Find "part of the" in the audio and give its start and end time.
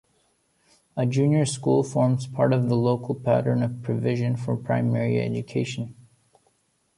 2.25-2.75